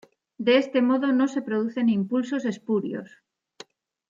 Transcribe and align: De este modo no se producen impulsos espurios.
De 0.45 0.57
este 0.57 0.81
modo 0.81 1.11
no 1.11 1.27
se 1.27 1.43
producen 1.43 1.87
impulsos 1.87 2.43
espurios. 2.45 3.07